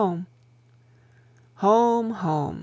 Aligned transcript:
Home! 0.01 0.25
Home! 1.61 2.59